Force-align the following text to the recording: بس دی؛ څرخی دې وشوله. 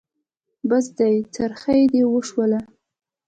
بس 0.69 0.85
دی؛ 0.97 1.13
څرخی 1.33 1.81
دې 1.91 2.03
وشوله. 2.13 2.59